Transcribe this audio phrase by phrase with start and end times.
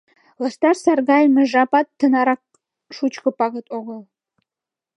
[0.41, 2.41] Лышташ саргайыме жапат Тынарак
[2.95, 4.01] шучко пагыт огыл.